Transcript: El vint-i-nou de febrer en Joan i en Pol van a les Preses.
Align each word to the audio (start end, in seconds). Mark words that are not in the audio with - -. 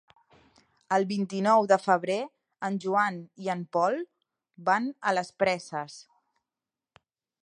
El 0.95 1.03
vint-i-nou 1.09 1.67
de 1.71 1.77
febrer 1.81 2.15
en 2.69 2.79
Joan 2.85 3.19
i 3.47 3.51
en 3.55 3.61
Pol 3.77 4.01
van 4.71 4.87
a 5.11 5.15
les 5.19 5.33
Preses. 5.43 5.99